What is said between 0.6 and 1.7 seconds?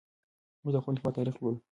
موږ د خپل هېواد تاریخ لولو.